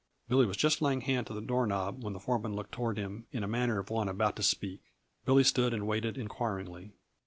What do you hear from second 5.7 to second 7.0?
and waited inquiringly.